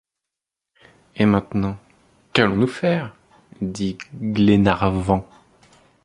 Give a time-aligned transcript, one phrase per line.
[1.15, 1.77] Et maintenant,
[2.33, 3.15] qu’allons-nous faire?
[3.61, 5.27] dit Glenarvan.